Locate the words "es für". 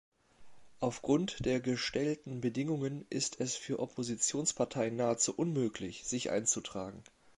3.39-3.77